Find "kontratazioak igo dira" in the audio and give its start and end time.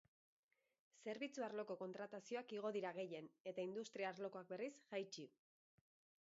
1.81-2.95